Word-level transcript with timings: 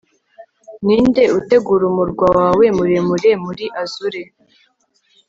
Ninde 0.85 1.23
utegura 1.39 1.83
umurwa 1.91 2.27
wawe 2.37 2.65
muremure 2.77 3.31
muri 3.43 3.65
azure 3.81 4.21